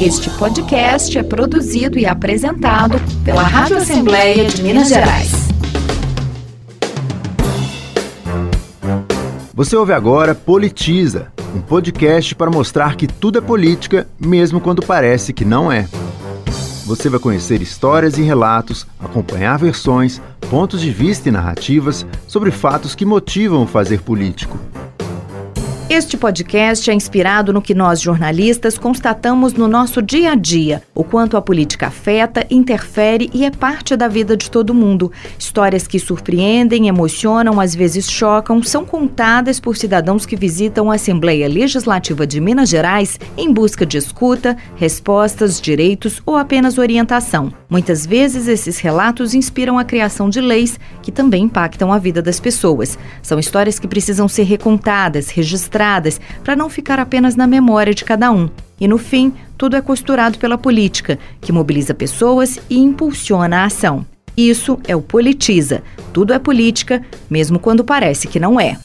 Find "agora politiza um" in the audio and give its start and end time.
9.92-11.60